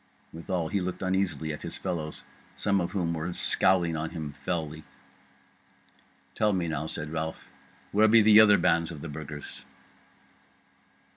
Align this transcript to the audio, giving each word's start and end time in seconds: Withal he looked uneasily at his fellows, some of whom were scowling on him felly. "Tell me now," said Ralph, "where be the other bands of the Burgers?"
Withal 0.33 0.69
he 0.69 0.79
looked 0.81 1.03
uneasily 1.03 1.53
at 1.53 1.61
his 1.61 1.77
fellows, 1.77 2.23
some 2.55 2.81
of 2.81 2.93
whom 2.93 3.13
were 3.13 3.31
scowling 3.33 3.95
on 3.95 4.09
him 4.09 4.31
felly. 4.31 4.83
"Tell 6.33 6.53
me 6.53 6.67
now," 6.67 6.87
said 6.87 7.11
Ralph, 7.11 7.45
"where 7.91 8.07
be 8.07 8.23
the 8.23 8.39
other 8.39 8.57
bands 8.57 8.89
of 8.89 9.01
the 9.01 9.09
Burgers?" 9.09 9.63